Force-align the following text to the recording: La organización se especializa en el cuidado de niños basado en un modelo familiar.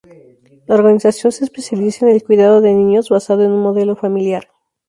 La 0.65 0.73
organización 0.73 1.31
se 1.31 1.43
especializa 1.43 2.07
en 2.07 2.15
el 2.15 2.23
cuidado 2.23 2.59
de 2.59 2.73
niños 2.73 3.09
basado 3.09 3.43
en 3.43 3.51
un 3.51 3.61
modelo 3.61 3.95
familiar. 3.95 4.47